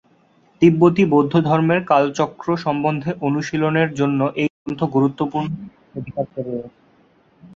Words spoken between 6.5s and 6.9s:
রয়েছে।